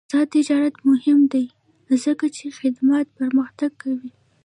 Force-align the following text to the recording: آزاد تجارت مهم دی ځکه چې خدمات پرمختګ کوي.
آزاد 0.09 0.27
تجارت 0.37 0.75
مهم 0.89 1.19
دی 1.33 1.45
ځکه 2.03 2.25
چې 2.35 2.45
خدمات 2.59 3.07
پرمختګ 3.19 3.71
کوي. 3.81 4.11